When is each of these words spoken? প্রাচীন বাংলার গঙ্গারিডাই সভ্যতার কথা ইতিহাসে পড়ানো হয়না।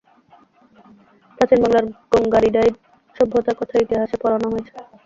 প্রাচীন 1.37 1.59
বাংলার 1.63 1.85
গঙ্গারিডাই 2.11 2.69
সভ্যতার 3.15 3.55
কথা 3.59 3.75
ইতিহাসে 3.79 4.17
পড়ানো 4.23 4.47
হয়না। 4.47 4.71